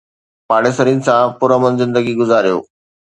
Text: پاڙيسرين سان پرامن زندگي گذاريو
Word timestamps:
پاڙيسرين 0.47 0.99
سان 1.05 1.23
پرامن 1.39 1.73
زندگي 1.81 2.13
گذاريو 2.19 2.57